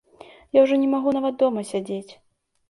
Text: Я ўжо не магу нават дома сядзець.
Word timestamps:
Я 0.57 0.63
ўжо 0.63 0.79
не 0.83 0.87
магу 0.93 1.13
нават 1.17 1.37
дома 1.45 1.65
сядзець. 1.73 2.11